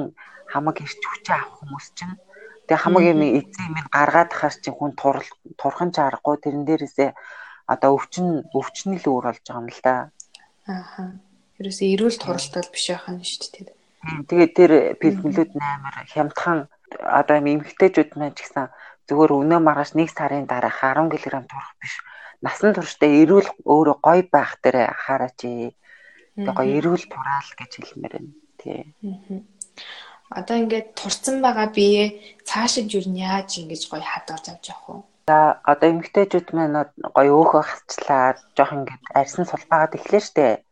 [0.52, 2.16] хамаг ирч хүчээ авах хүмүүс чинь
[2.68, 4.92] тэгээ хамаг юм эзэн юм гаргаад тахаар чинь хүн
[5.60, 7.10] турхан чарахгүй тэрэн дээрээсээ
[7.72, 9.94] одоо өвчин өвчний л өөр болж байгаа юм л да.
[10.68, 11.02] Ааха.
[11.58, 13.72] Ерөөсөө эрүүл туралтай биш нь шүү дээ.
[14.28, 16.58] Тэгээд тэр бэлтгэлүүд амар хямдхан
[17.00, 18.68] одоо эмэгтэйчүүд маань ч гэсэн
[19.08, 21.94] зүгээр өнөө маргааш нэг сарын дараа 10 кг турах биш.
[22.44, 25.40] Насан туршдаа эрүүл өөрөө гоё байх дээр хараач.
[25.40, 28.41] Тэгээ гоё эрүүл тураал гэж хэлмээр байна.
[28.62, 28.94] Тий.
[30.30, 32.04] Одоо ингээд турцсан байгаа бие
[32.48, 35.02] цаашид юу яаж ингэж гоё хадгалж авч явах вэ?
[35.28, 35.38] За
[35.70, 36.78] одоо эмэгтэйчүүд маань
[37.16, 40.62] гоё өөхөө хасчлаа жоох ингээд арьсан сулбаагаад эхлэв штэ.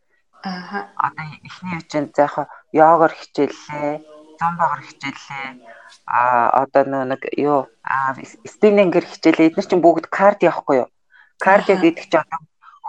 [0.42, 0.88] Аа.
[0.96, 2.34] Одоо эхний үчинд за яг
[2.72, 3.92] йогоор хичээллээ,
[4.40, 5.48] зомбогоор хичээллээ.
[6.06, 7.68] Аа одоо нэг юу
[8.54, 9.48] спиннингэр хичээлээ.
[9.52, 10.88] Эдгээр чинь бүгд кардио явахгүй юу?
[11.44, 12.40] Кардио гэдэг чинь одоо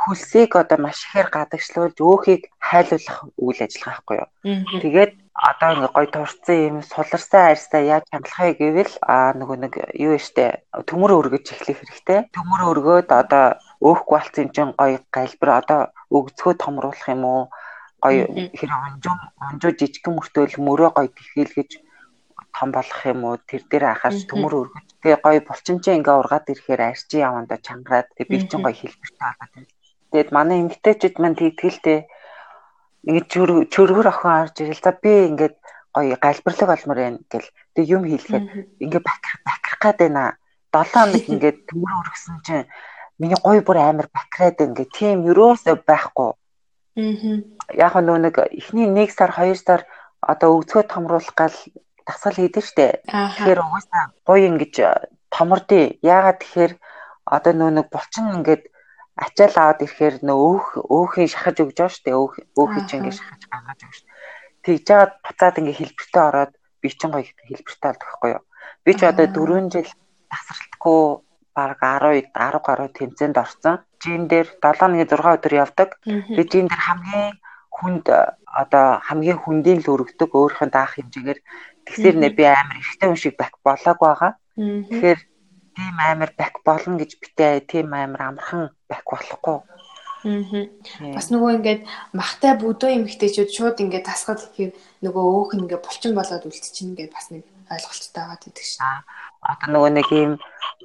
[0.02, 4.30] хөлсийг одоо маш ихээр гадагшлуулж өөхийг хайлуулах үйл ажиллагаа байхгүй юу.
[4.82, 5.12] Тэгээд
[5.50, 9.74] одоо ингээ гой турцсан юм суларсан арьсаа яаж хямлахыг гэвэл а нөгөө нэг
[10.08, 12.20] юу штэ төмөр өргөж эхлэх хэрэгтэй.
[12.36, 13.46] Төмөр өргөөд одоо
[13.82, 15.82] өөхгүй болцсон чинь гой галбир одоо
[16.18, 17.44] өгцгөө томруулах юм уу?
[18.04, 18.16] Гой
[18.58, 19.16] хэрэг онжоо
[19.48, 21.72] онжоо жижигхэн мөртөөл мөрөө гой тэхэлгэж
[22.56, 26.82] том болох юм уу тэр дээр ахаас төмөр өргөж тэгээ гоё булчинчээ ингээ ургаад ирэхээр
[26.90, 29.70] арчи яванда чангараад тэгээ би чинь гоё хэлбэртэй болоод.
[30.12, 32.00] Тэгээд манай эмгтээчүүд маань тэгтгэлтэй
[33.08, 33.28] ингээд
[33.74, 35.56] чөргөр охин орж ирэл за би ингээд
[35.95, 38.45] гоё галбирлаг олмор байна гэл тэг юм хийлгээд
[38.84, 40.38] ингээд бакрах бакрах гээд байна.
[40.71, 42.67] 7 хоног ингээд төмөр өргөсөн чинь
[43.19, 46.32] миний гоё бүр амар бакраад ингээд тийм юроосоо байхгүй.
[46.32, 47.36] Аа.
[47.76, 49.82] Яг нөө нэг эхний 1 сар 2 сар
[50.21, 51.56] одоо өвцгөө томруулах гал
[52.06, 53.02] дасгал хийдэж штэ.
[53.08, 54.74] Тэгэхээр угаасаа гоё ингэж
[55.34, 55.97] томордъё.
[56.04, 56.74] Яагаад тэгэхээр
[57.26, 58.63] одоо нөө нэг булчин ингээд
[59.21, 62.12] ачаал аваад ирэхээр нөө өөх өөхийг шахаж өгж байгаа штэ.
[62.17, 63.99] Өөх өөхийг чинь ингээд шахаж гаргаж өгч.
[64.65, 68.43] Тэгж жагаад буцаад ингээд хэлбэртээ ороод би чинь гоё хэлбэртээ болдог байхгүй юу.
[68.86, 69.89] Би ч одоо 4 жил
[70.31, 71.01] тасралтгүй
[71.53, 73.75] баг 10 10 гаруй тэмцээнд орсон.
[74.01, 75.89] Жим дээр 7 6 өдөр явдаг.
[76.05, 77.34] Би жим дээр хамгийн
[77.69, 78.05] хүнд
[78.62, 81.39] одоо хамгийн хүндийн л өргөдөг өөрийнхөө даах хэмжээгээр
[81.86, 84.31] тэгсэр нэ би амар ихтэй хүн шиг болоог байгаа.
[84.57, 85.19] Тэгэхээр
[85.75, 89.57] тийм амар бак болно гэж битээ тийм амар амархан бак болохгүй.
[90.21, 90.69] Аа.
[91.17, 91.81] Бас нөгөө ингээд
[92.13, 97.15] махтай бүдөө эмхтэйчүүд шууд ингээд тасгал ихээр нөгөө өөх нь ингээд булчин болоод үлдчихнэ гэдээ
[97.15, 98.86] бас нэг ойлголттой байгаа гэдэг шин.
[99.41, 100.31] Одоо нөгөө нэг ийм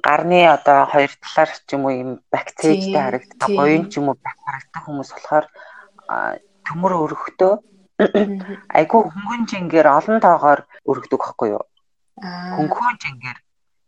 [0.01, 4.81] гарны одоо хоёр талаар ч юм уу ийм бакцэжтэй харагддаг, гоён ч юм уу харагддаг
[4.89, 5.45] хүмүүс болохоор
[6.65, 7.53] төмөр өргөхдөө
[8.77, 11.65] айгүй хөнгөн жингээр олон тоогоор өргөдөг байхгүй юу?
[12.21, 13.39] Хөнгөн жингээр.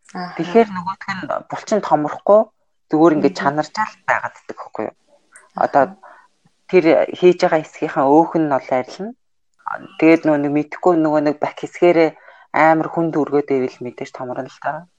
[0.10, 2.42] Тэгэхээр нөгөөх нь булчин томрохгүй
[2.90, 4.96] зүгээр ингээд чанарчаал байгаад ддэг байхгүй юу?
[5.54, 5.84] Одоо
[6.70, 9.14] тэр хийж байгаа хэсгийнхаа өөх нь бол арилна.
[10.02, 12.10] Тэгээд нөгөө нэг мэдхгүй нөгөө нэг бак хэсгээрээ
[12.58, 14.90] амар хүнд өргөөд ивэл мэдээж томорно л та.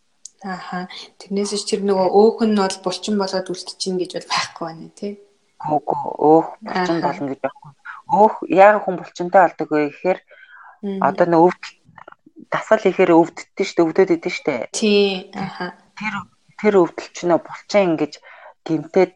[0.47, 0.87] Ааха.
[1.19, 5.13] Тэрнээс ч тэр нөгөө өөх нь бол булчин болоод үлдчихин гэж бол байхгүй байна тий.
[5.59, 7.71] Үгүй өөх булчин болно гэж байхгүй.
[8.15, 10.19] Өөх яг хүн булчинтай болдог вэ гэхээр
[11.03, 11.63] одоо нөө өвд
[12.51, 14.63] дасгал ихээр өвддөг шүү дээ өвдөд идэв дээ.
[14.75, 15.31] Тий.
[15.35, 15.79] Аха.
[15.97, 16.15] Тэр
[16.61, 18.13] тэр өвдөл чинь булчин ингэж
[18.67, 19.13] гимтээд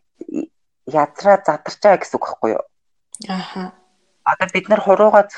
[0.88, 2.64] язраа задарчаа гэсэн үг байхгүй юу?
[3.28, 3.74] Аха.
[4.24, 5.28] Одоо бид нар хурууга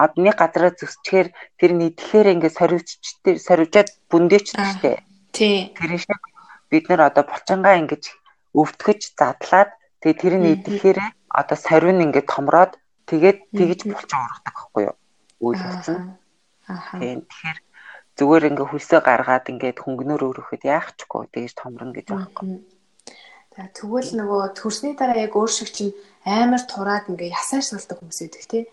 [0.00, 1.28] одны газараа зүсчихээр
[1.60, 2.88] тэр нийтлэхээр ингээд сорвч
[3.20, 4.98] тэр сорвжаад бүндээч шүү дээ.
[5.36, 5.74] Тий.
[5.76, 6.22] Тэр шиг
[6.72, 8.08] бид нар одоо булчингаа ингэж
[8.56, 12.72] өвдгөж задлаад Тэгээ тэр нь идэхээр одоо сарвин ингээд томроод
[13.04, 14.96] тэгээд тэгж булчин ургадаг байхгүй юу?
[15.44, 16.16] Үйл болсон.
[16.70, 17.02] Аа.
[17.02, 17.58] Тэгэхээр
[18.20, 22.62] зүгээр ингээ хөлсөө гаргаад ингээд хөнгөнөр өрөхөд яах чгүй тэгж томрно гэж байхгүй.
[23.56, 28.20] За тэгвэл нөгөө төрсний дараа яг өөр шиг чинь амар тураад ингээ ясаар суулдаг хүмүүс
[28.22, 28.64] байдаг тий.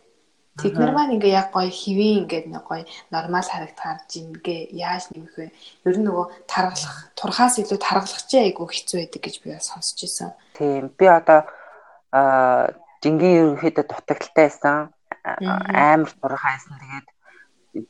[0.57, 2.83] Тэд нар маань ингээ яг гоё хэвийн ингээд нэг гоё
[3.13, 5.53] нормал харагдахаар жингээ яаж нэмэх вэ?
[5.85, 10.33] Ер нь нөгөө таргалах, турхаас илүү таргалах чи айгүй хэцүү байдаг гэж би сонсч ирсэн.
[10.57, 10.89] Тийм.
[10.97, 11.45] Би одоо
[12.09, 12.73] аа
[13.05, 14.89] жингийн ерөнхийдөө дутагдaltaй байсан.
[15.23, 16.73] Амар турхаасан.
[16.81, 17.07] Тэгээд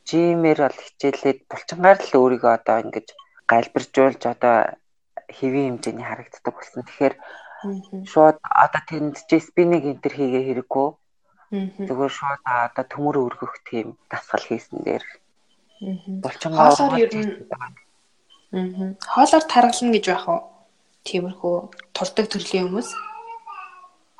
[0.08, 3.08] жимээр бол хичээлээд булчингаар л өөрийгөө одоо ингэж
[3.50, 4.56] галбиржуулж одоо
[5.36, 6.82] хэвийн хэмжээний харагддаг болсон.
[6.84, 7.14] Тэгэхээр
[8.12, 10.88] шууд одоо тэнд спининг энтер хийгээ хэрэггүй
[11.48, 15.04] Зүгээр шууд одоо төмөр өргөх тийм дасгал хийсэн дээр.
[16.20, 18.92] Болчонгоо хоолоор ер нь.
[19.00, 20.44] Хоолоор таргална гэж байх уу?
[21.08, 21.56] Тиймэрхүү
[21.96, 22.90] турдаг төрлийн хүмүүс.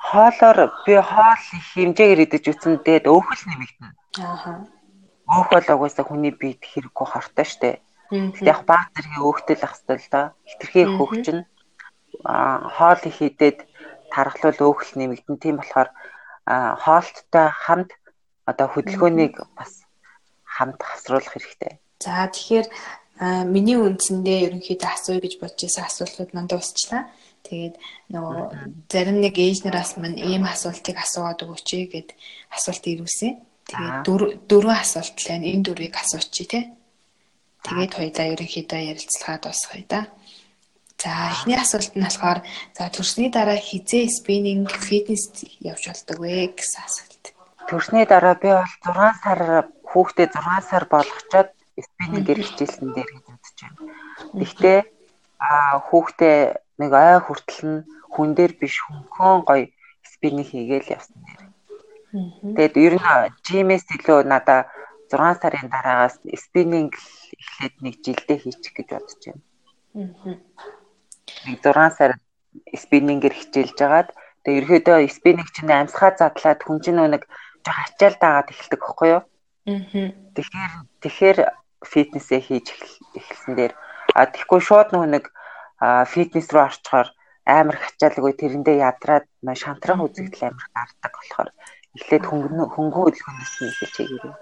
[0.09, 3.93] Хоолоор би хоол их хэмжээгээр идэж үтсэн дээд өөхөл нэмэгдэнэ.
[4.25, 4.65] Аа.
[5.29, 7.71] Бол угаасаа хүний биед хэрэггүй хортой штэ.
[8.09, 10.33] Тэгтээ яг баг зэргийн өөхтэй л ах хэвэл да.
[10.49, 11.45] Хитрхи хөөх чинь
[12.25, 13.69] аа хоол их идээд
[14.09, 15.37] тархлуул өөхөл нэмэгдэн.
[15.37, 15.93] Тийм болохоор
[16.49, 17.93] хоолттой хамт
[18.49, 19.85] одоо хөдөлгөөнийг бас
[20.49, 21.77] хамт хасруулах хэрэгтэй.
[22.01, 22.67] За тэгэхээр
[23.53, 27.13] миний үндсэндээ ерөнхийдөө асууя гэж бодож байсан асуултууд манд дуусчлаа.
[27.45, 27.77] Тэгээд
[28.15, 28.37] нөгөө
[28.89, 32.17] зарим нэг ээжнээс мань ийм асуултыг асууад өгөөч гэд
[32.49, 33.48] асуулт ирүүлсэн.
[33.69, 35.47] Тэгээд дөрвөн асуулт л байна.
[35.53, 36.65] Энэ дөрвийг асуучих тий.
[37.65, 40.01] Тэгээд хоёлаа ерөнхийдөө ярилцлагаа дуусгая да.
[40.99, 42.41] За эхний асуулт нь болохоор
[42.75, 47.25] за төрсний дараа хизээ спиннинг фитнес явж болдог вэ гэсэн асуулт.
[47.69, 49.41] Төрсний дараа би бол 6 сар
[49.85, 53.81] хүүхдээ 6 сар болгочоод спиннингээр хичээлсэн дээр гэж үзэж байна.
[54.41, 54.79] Гэхдээ
[55.39, 56.39] а хүүхдээ
[56.81, 59.71] нэг ой хүртэл нь хүн дээр биш хөнхөн гоё
[60.03, 61.48] спиннинг хийгээл явсан дээр.
[62.13, 63.09] Тэгээд ер нь
[63.47, 64.61] жимээс илүү надаа
[65.13, 66.95] 6 сарын дараагаас спиннинг
[67.41, 69.43] эхлээд нэг жилдээ хийчих гэж бодож байна.
[69.95, 70.59] Аа
[71.47, 72.13] нэг 6 сар
[72.83, 74.09] спиннингээр хичээлж агаад
[74.45, 77.23] тэгээ ерөөдөө спиннинг чинь амьсгаа задлаад хүн чинь нэг
[77.65, 79.23] жоо ачаал дагаад эхэлдэг байхгүй юу?
[79.69, 80.11] Аа.
[80.35, 81.39] Тэгэхээр тэгэхээр
[81.93, 82.67] фитнесээ хийж
[83.19, 83.73] эхэлсэн дээр
[84.17, 85.25] а тэгэхгүй шууд нэг
[86.13, 87.09] фитнес руу орчхоор
[87.45, 89.27] амар хачаалгүй тэрэндээ ядраад
[89.63, 91.49] шантрах үзэгдэл амар гардаг болохоор
[91.97, 94.37] эхлээд хөнгөн хөнгөн хөдөлгөөнөөс нь эхэлж хийгээрээ.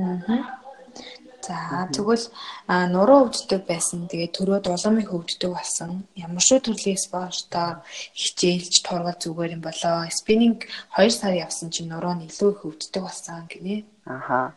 [0.00, 0.60] Аа.
[1.40, 2.26] За тэгвэл
[2.94, 4.04] нуруу өвддөг байсан.
[4.10, 6.04] Тэгээд төрөө дулаамыг өвддөг болсон.
[6.14, 7.80] Ямар шүү төрлийн спортоор
[8.20, 10.04] хичээлж тургал зүгээр юм болоо.
[10.12, 13.88] Спиннинг 2 сар явсан чинь нуруу нь илүү их өвддөг болсон гинэ.
[14.04, 14.52] Аха.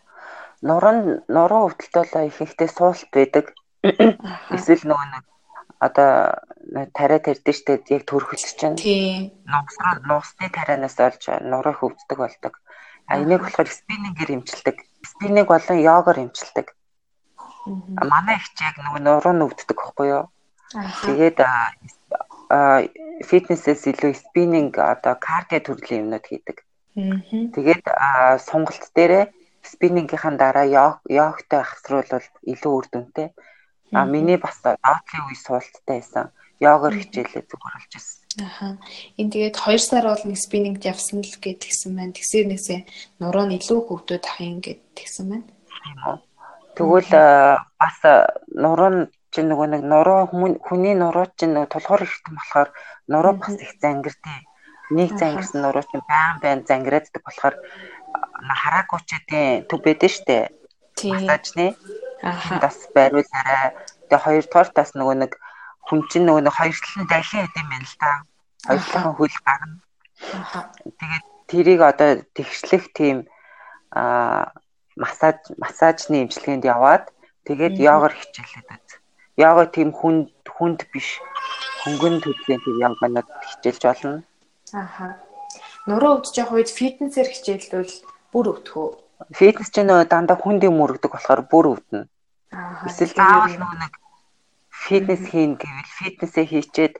[0.61, 3.45] Нуруу нуруу өвдөлтөө их ихтэй суулт байдаг.
[4.55, 5.23] Эсвэл нөгөө нэг
[5.85, 6.39] одоо
[6.97, 8.79] тариа тарьдэн штэ яг төрхөлт чинь.
[8.79, 9.31] Тийм.
[10.09, 12.53] Нугсны тарианаас олж нуруу хөвддөг болдог.
[13.07, 14.77] А энийг болохоор спиннингээр эмчилдэг.
[15.03, 16.67] Спиннинг болон йогоор эмчилдэг.
[18.11, 20.25] Манай их яг нөгөө нуруу нүвддэг байхгүй юу?
[21.03, 21.37] Тэгээд
[23.29, 26.57] фитнесээс илүү спиннинг одоо кардио төрлийн юмнууд хийдэг.
[27.55, 27.83] Тэгээд
[28.47, 29.25] сонголт дээрээ
[29.63, 33.27] спиннингийнхаа дараа йог йогтой ахсруулбал илүү үр дүнтэй.
[33.93, 36.31] А миний бас доотлын үе суулттай байсан.
[36.59, 38.23] Йогоор хичээлээ зүгээр болж байсан.
[38.41, 38.67] Аха.
[39.21, 42.17] Энэ тэгээд 2 сар бол нэг спиннинг явсан л гэд тэгсэн байна.
[42.17, 42.79] Тэгсэрнээсээ
[43.21, 45.45] нуруу нь илүү хөвдөд ахын гэд тэгсэн байна.
[45.85, 45.97] Тийм.
[46.73, 47.11] Тэгвэл
[47.77, 47.99] бас
[48.49, 50.25] нуруу нь чинь нөгөө нэг нуруу
[50.65, 52.69] хүний нуруу чинь нөгөө тулгуур ихтэй болохоор
[53.05, 54.39] нуруу бас их зангиртэй.
[54.89, 57.55] Нэг зангирсан нуруу чинь баян баян зангирааддаг болохоор
[58.61, 60.49] хараагуучдын төв байдаг штэ.
[61.05, 61.77] Массажны.
[61.77, 62.02] Аха.
[62.23, 63.75] Бас байруулаарай.
[64.07, 65.31] Тэгээ хоёрдугаар тас нөгөө нэг
[65.87, 68.11] хүн чинь нөгөө нэг хоёр талын дахин хэдэм байна л да.
[68.67, 69.77] Хоёр талын хөл гарна.
[70.87, 73.17] Тэгээд тэрийг одоо тэгшлэх тийм
[73.91, 74.55] аа
[74.95, 77.11] массаж массажны имчилгээнд яваад
[77.43, 78.91] тэгээд йогоор хичээлээд үз.
[79.35, 81.19] Йога тийм хүнд хүнд биш
[81.83, 84.23] хөнгөн төрлийн тийм йоганууд хичээлж болно.
[84.71, 85.19] Аха.
[85.89, 87.95] Нуруу өвдөж явах үед фитнесээр хичээллвэл
[88.31, 88.89] бүр өвдөх үү?
[89.31, 92.07] Фитнес ч нөө дандаа хүнд юм өргөдөг болохоор бүр өвдөнө.
[92.51, 92.85] Аа.
[92.89, 93.93] Эсвэл заавал нэг
[94.83, 96.95] фитнес хийн гэвэл фитнесээ хийчээд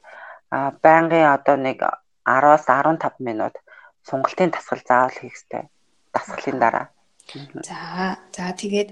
[0.83, 1.79] байнгын одоо нэг
[2.25, 3.55] 10-аас 15 минут
[4.07, 5.63] сунгалтын дасгал заавал хийх хэрэгтэй.
[6.13, 6.87] Дасгалын дараа.
[7.63, 8.89] За за тэгээд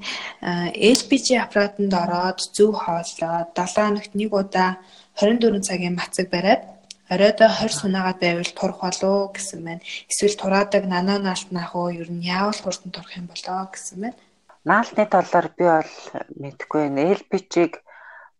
[0.95, 4.79] LPG аппаратанд ороод зөв хооллоод 7 хоногт нэг удаа
[5.19, 6.63] 24 цагийн мацаг бариад
[7.13, 9.83] оройдоо 20 сунаагаад байвал турах болоо гэсэн байна.
[10.07, 14.17] Эсвэл тураадаг нано наалт наах уу ер нь яавал хурдан турах юм болоо гэсэн байна.
[14.63, 15.93] Наалтны талаар би бол
[16.41, 17.11] мэдэхгүй байна.
[17.19, 17.73] LPG-г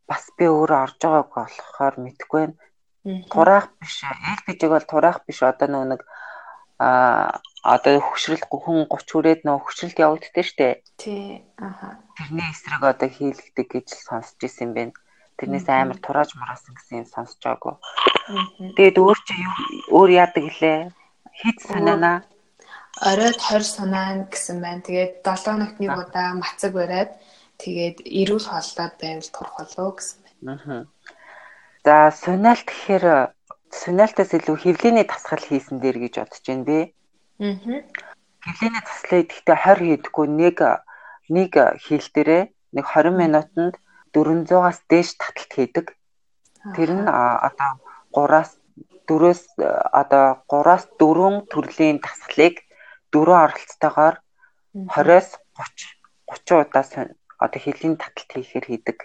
[0.07, 2.57] бас би өөрөө орж байгааг болохоор мэдэхгүй байна.
[3.34, 3.95] Тураах биш.
[4.39, 5.43] LPG-г бол тураах биш.
[5.43, 6.01] Одоо нэг
[6.81, 10.81] а одоо хөшрөл хүн 30 хүрээд нөө хөшрөлт явагддаг штэ.
[10.97, 11.45] Тий.
[11.62, 12.01] Аха.
[12.17, 14.93] Тэрний эсрэг одоо хийлгдэг гэж сонсч ирсэн юм байна.
[15.38, 17.76] Тэрнээс амар турааж мураасан гэсэн юм сонсч байгаагүй.
[18.76, 19.36] Тэгээд өөр чи
[19.94, 20.80] өөр яадаг гэлээ?
[21.39, 22.24] Хит санаана.
[23.00, 24.86] Оройд 20 санаа гэсэн байна.
[24.86, 27.12] Тэгээд 7 хоногт нэг удаа мацаг бариад
[27.62, 30.89] Тэгээд эрүүл хооллоод байвал турах болоо гэсэн байна.
[31.86, 33.06] За сунаалт гэхээр
[33.70, 36.80] сунаалтаас илүү хөвлөний тасгал хийсэн дээр гэж бодож байна би.
[37.38, 37.86] Аа.
[38.41, 40.58] Хөвлөний таслаа идэхдээ 20 хийдэггүй нэг
[41.30, 41.52] нэг
[41.86, 43.76] хийл дээрээ нэг 20 минутанд
[44.13, 45.88] 400-аас дээш таталт хийдэг.
[46.76, 47.71] Тэр нь одоо
[48.15, 48.52] 3-аас
[49.08, 49.41] 4-өөс
[50.02, 52.56] одоо 3-аас 4 төрлийн тасгалыг
[53.12, 54.15] дөрөв оролцоотойгоор
[54.76, 56.84] 20-оос 30 30 удаа
[57.43, 58.97] одоо хилийн таталт хийхээр хийдэг.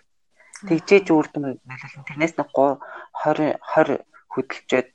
[0.69, 4.93] Тэгжээж үрдэн нөлөөлөн тэрнээс нэг 20 20 хөдөлчөөд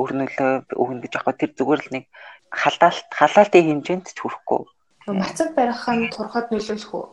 [0.00, 2.04] өрнөлөө өгнө гэж аахгүй тэр зүгээр л нэг
[2.52, 4.62] халаалт халаалтын хэмжээнд ч хүрэхгүй.
[5.08, 7.06] Мацаг барихын турхад нөлөөлөх үү?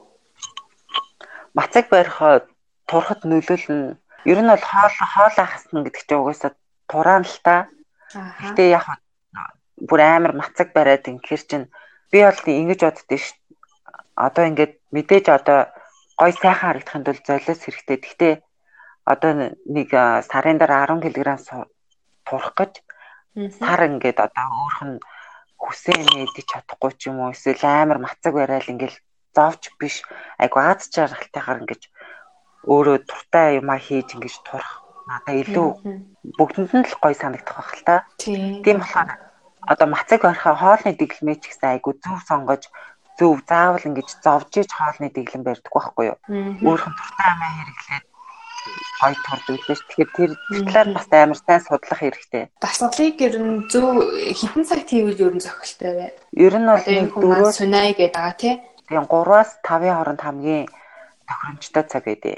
[1.58, 2.46] Мацаг барихаа
[2.90, 3.98] турхад нөлөөлнө.
[4.26, 6.52] Ер нь бол хоол хоол хасна гэдэг чинь угаасаа
[6.90, 7.70] тураан л та.
[8.14, 8.86] Гэтэ яг
[9.90, 11.66] бүр амар мацаг бариад ингэхэр чинь
[12.12, 13.34] би бол ингэж боддөө ш.
[14.16, 15.60] Одоо ингээд мэдээж одоо
[16.20, 17.98] гой сайхан харагдахын тулд золиос хэрэгтэй.
[17.98, 18.34] Гэхдээ
[19.06, 19.32] одоо
[19.66, 19.90] нэг
[20.30, 21.66] сарын дараа 10 кг
[22.28, 22.74] турах гэж
[23.60, 24.98] сар ингээд одоо өөрх нь
[25.64, 28.98] хүсээ нээдэж чадахгүй ч юм уу эсвэл амар мацаг барайл ингээл
[29.36, 29.96] зовч биш
[30.42, 31.82] айгу аз жаргалтайгаар ингэж
[32.68, 35.68] өөрөө туртай юмаа хийж ингэж турах надаа илүү
[36.38, 37.96] бүгдэнд нь л гой санагдах байх л та.
[38.22, 39.10] Тийм болохоор
[39.72, 42.64] одоо мацаг барихаа хоолны дэглэмээ ч гэсэн айгу зөв сонгож
[43.18, 46.18] зөв заавал ингэж зовж иж хоолны дэглэм барьдаг байхгүй юу.
[46.68, 48.06] Өөрхөн туртай амаа хэрэглээд
[49.02, 49.82] гой турдаг лээс.
[49.88, 50.32] Тэгэхээр тэр
[50.72, 52.44] талаар бас амар сайн судлах хэрэгтэй.
[52.64, 53.86] Дасгалыг ер нь зөв
[54.40, 56.12] хитэн цагт хийвэл ер нь зохилтой бай.
[56.36, 58.56] Ер нь бол нэг дөрөв сунай гэдэг байгаа тий.
[58.90, 60.66] Тийм 3-аас 5-ын хооронд хамгийн
[61.30, 62.38] тохиромжтой цаг гэдэг.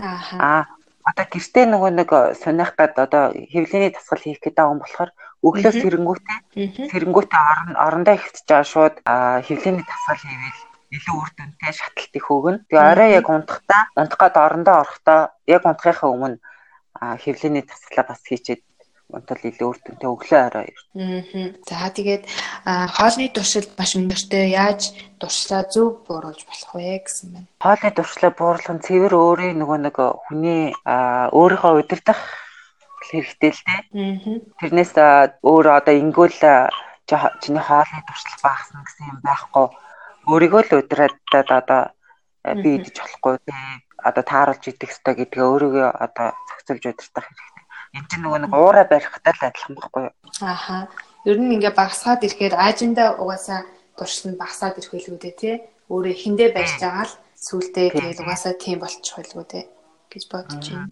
[0.00, 0.36] Ааха.
[0.40, 0.62] Аа
[1.04, 5.10] одоо гэртээ нөгөө нэг суних гад одоо хэвлэний дасгал хийх гэдэг юм болохоор
[5.42, 6.38] өглөө сэрэнгүүтээ
[6.90, 7.42] сэрэнгүүтээ
[7.74, 10.60] орондоо ихтэж байгаа шууд хэвлэний дасгал хийвэл
[10.94, 12.62] илүү үр дүнтэй шаталт их өгнө.
[12.70, 16.38] Тэгээ орой яг унтахтаа унтах гад орондоо орохдоо яг унтахынхаа өмнө
[17.18, 18.62] хэвлэний дасгалаа бас хийчихэд
[19.12, 20.68] унтал илүү үр дүнтэй өглөө орой.
[20.96, 21.20] Аа.
[21.68, 22.24] За тэгээд
[22.96, 27.48] хоолны туршилт маш өндөртэй яаж туршлаа зөв бууруулж болох вэ гэсэн байна.
[27.60, 29.96] Хоолны туршлаа бууруулах нь цэвэр өөрийн нөгөө нэг
[30.26, 32.20] хүний өөрийнхөө удирдах
[33.06, 33.80] хэрэгтэй л дээ.
[34.60, 34.92] Тэрнээс
[35.44, 36.36] өөр одоо ингүүл
[37.42, 39.66] чиний хоолны туршил багасна гэсэн юм байхгүй.
[40.30, 41.82] Өөрийгөө л удираад одоо
[42.62, 43.36] би идэж болохгүй
[44.02, 47.51] одоо тааруулж идэх ёстой гэдгээ өөрийгөө одоо зохицуулж удирдах хэрэгтэй.
[47.92, 50.14] Энд чинь нөгөө нэг уураа барихтай л адилхан байхгүй юу?
[50.40, 50.88] Ааха.
[51.28, 53.68] Ер нь ингээ багасгаад ирэхээр ажинда угаасаа
[54.00, 55.56] туршил нь багасаад ирэх байлгүй дээ тий.
[55.92, 59.64] Өөрөө эхэндээ байж байгаа л сүултээ тэгээд угаасаа тийм болчих байлгүй дээ
[60.08, 60.88] гэж бодож байна.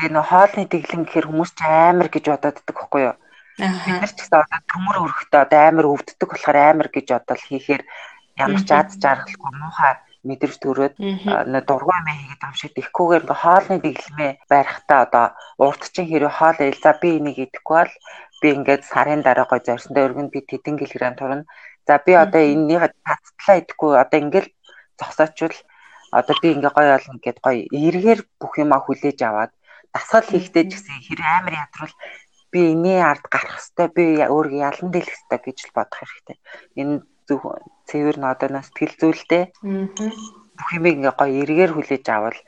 [0.00, 3.16] Тэгээ нөө хоолны дэглэн гэхэр хүмүүс ч амар гэж бодоод идэх байхгүй юу?
[3.60, 7.82] Бид нар ч гэсэн одоо төмөр өрхөдөө одоо амар өвддөг болохоор амар гэж бодол хийхээр
[8.40, 9.94] ямар ч аз жаргалгүй муухай
[10.28, 10.94] мэдэрч төрөөд
[11.68, 15.26] дургуй амиа хийгээд амшигд ихгүйгээр ингээ хоолны дэглэмээ барихтаа одоо
[15.64, 17.92] урд чинь хэрэг хоол ээл за би энийг идэхгүй бол
[18.40, 21.44] би ингээд сарын дараа гой зорьсондоо өргөнд би тэдэн килограмм турна.
[21.86, 24.48] За би одоо энэнийг таттлаа идэхгүй одоо ингээл
[25.00, 25.56] зогсоочвол
[26.18, 29.52] одоо би ингээ гой олно гэд гой эргээр бүх юмаа хүлээж аваад
[29.92, 31.94] дасгал хийхдээ ч гэсэн хэрэг амар ядрал
[32.52, 34.04] би энэний ард гарах хэвээр би
[34.34, 36.36] өөрийгөө ялан дэлэх хэвээр гэж л бодох хэрэгтэй.
[36.80, 36.94] Энэ
[37.26, 37.40] зөв
[37.90, 39.44] цэвэр нодоноос сэтгэл зүйлтэй.
[40.56, 42.38] Бүх юм ингээ гоё эргээр хүлээж авал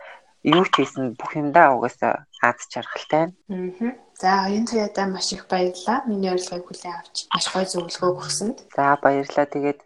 [0.43, 3.35] юу ч хийсэн бүх юмдаа угаасаа аз жаргалтай.
[3.51, 3.91] Аа.
[4.23, 6.07] За энэ туяадаа маш их баярлалаа.
[6.07, 8.59] Миний урилгыг хүлээн авч маш гоё зөвлөгөө өгсөнд.
[8.77, 9.47] За баярлалаа.
[9.51, 9.81] Тэгээд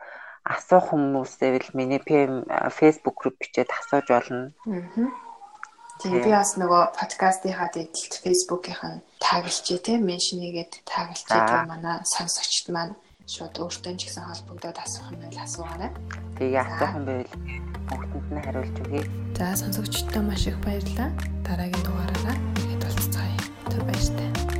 [0.44, 2.44] асуух хүмүүсээвэл миний PM
[2.78, 4.52] Facebook group бичээд асууж болно.
[4.68, 5.08] Аа.
[6.00, 12.04] Тэгээ би бас нөгөө подкастынхаа дэдэлт Facebook-ийнх нь тагилчээ тийм меншн хийгээд тагилчээ тийм манай
[12.04, 12.92] сонсогчд маань
[13.26, 15.90] шууд өөртөө ч гэсэн холбогдоод асуух юм байл асуугаарай.
[16.38, 17.26] Тэгээ асуух юм байл
[17.90, 19.02] бүгдэнд нь хариулж өгье.
[19.34, 21.10] За сонсогчдод маш их баярлалаа.
[21.42, 23.38] Дараагийн дугаараараа ихэд болцгаая.
[23.66, 24.55] Түр баяртай.